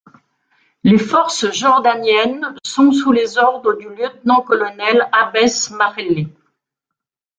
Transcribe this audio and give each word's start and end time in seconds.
Les 0.83 0.97
forces 0.97 1.51
jordaniennes 1.53 2.55
sont 2.65 2.91
sous 2.91 3.11
les 3.11 3.37
ordres 3.37 3.73
du 3.77 3.87
lieutenant-colonel 3.87 5.07
Habes 5.11 5.75
Majelli. 5.77 6.27